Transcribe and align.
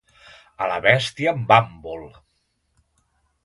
A 0.65 0.69
la 0.71 0.79
bèstia 0.85 1.35
en 1.39 1.45
bàmbol. 1.53 2.05